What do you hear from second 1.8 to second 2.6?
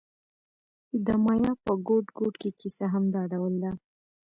ګوټ ګوټ کې